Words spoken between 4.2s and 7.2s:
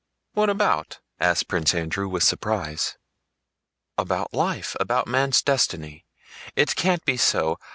life, about man's destiny. It can't be